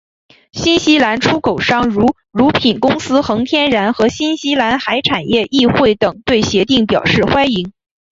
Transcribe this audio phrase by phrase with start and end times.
[0.51, 7.71] 新西兰出口商如乳品公司恒天然和新西兰海产业议会等对协定表示欢迎。